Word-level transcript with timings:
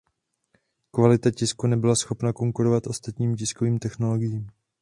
Kvalita 0.95 1.31
tisku 1.41 1.67
nebyla 1.67 1.95
schopna 1.95 2.33
konkurovat 2.33 2.87
ostatním 2.87 3.35
tiskovým 3.35 3.79
technologiím. 3.79 4.47